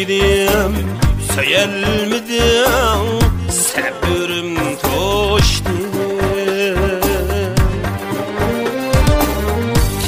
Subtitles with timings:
[0.00, 0.88] İdim
[1.34, 3.18] söyelmedim
[3.50, 5.70] Sabırım toştu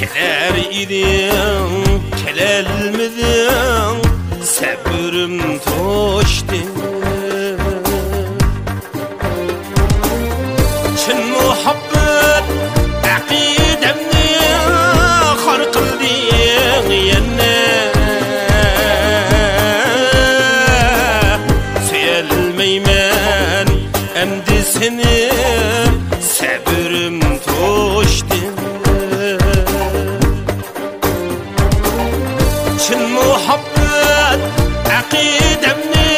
[0.01, 4.03] Keler idim kelelmedim
[4.45, 6.57] Sabırım toştu
[11.07, 12.02] Çin muhabbet
[24.83, 25.31] seni
[26.37, 28.41] sabrim to'shdi
[32.83, 34.43] Çin muhabbet
[34.99, 36.11] aqidemni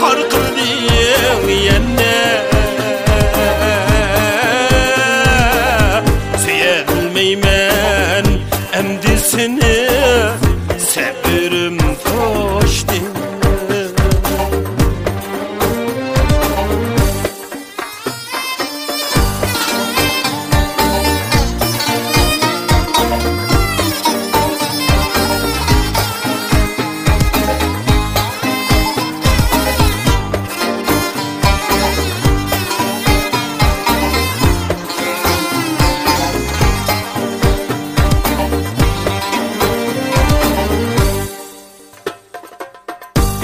[0.00, 1.97] xor qilding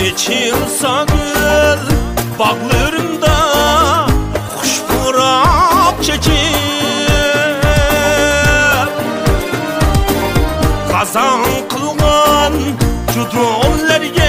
[0.05, 1.79] İçim sağır
[2.39, 3.37] bağlarımda
[4.61, 6.35] Kuş vurak çekip
[10.93, 12.53] Kazan kılgan
[13.15, 14.24] cudronlarga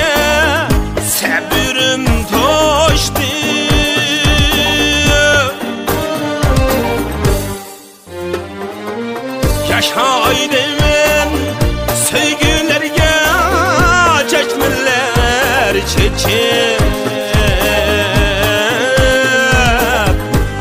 [15.88, 16.82] çeçip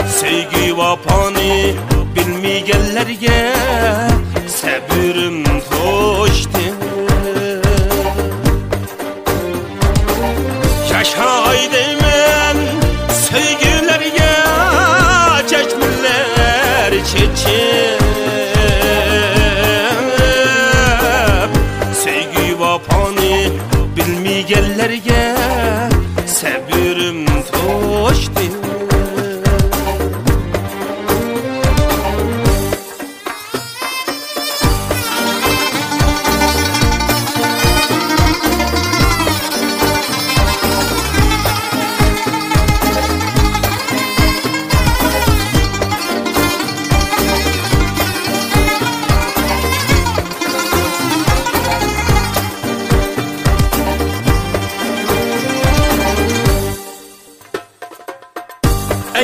[0.09, 1.75] Sevgi vapani
[2.17, 3.53] bilmeyenlerge
[4.49, 6.59] sabirim toştu
[10.93, 12.57] Yaşaydım ben
[13.15, 14.35] sevgilerge
[15.49, 18.04] çeşmeler çeçip
[24.49, 25.44] bilmeyenlerge sabirim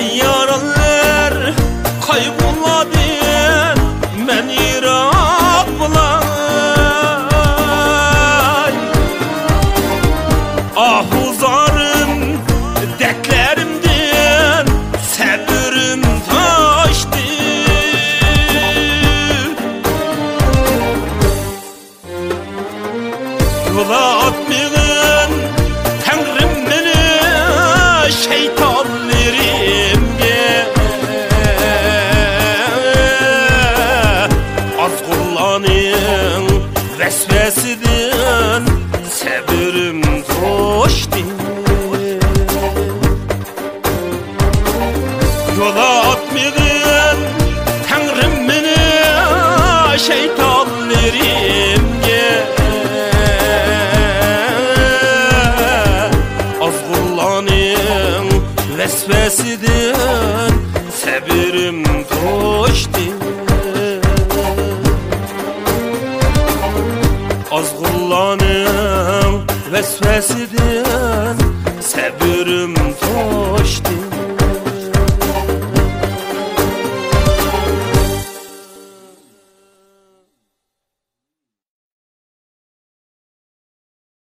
[0.00, 1.54] yaralar
[2.06, 3.00] kayboladı
[4.26, 5.19] men irak
[37.50, 38.62] vesveseden
[39.10, 41.18] Sabirim toştu
[45.58, 47.18] Yola atmayın
[47.88, 48.76] Tanrım beni
[49.98, 52.44] şeytanlarımge
[56.60, 58.26] Az kullanın
[58.78, 59.69] vesveseden
[69.80, 70.69] Az kullanın vesveseden